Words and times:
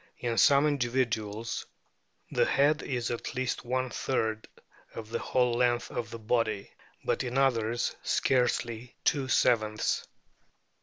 In 0.17 0.35
some 0.39 0.65
individuals 0.65 1.67
the 2.31 2.45
head 2.47 2.81
is 2.81 3.11
at 3.11 3.35
least 3.35 3.63
one 3.63 3.91
third 3.91 4.47
of 4.95 5.11
the 5.11 5.19
whole 5.19 5.53
length 5.53 5.91
of 5.91 6.09
the 6.09 6.17
body, 6.17 6.71
but 7.05 7.23
in 7.23 7.37
others 7.37 7.95
scarcely 8.01 8.95
two 9.03 9.27
sevenths." 9.27 10.07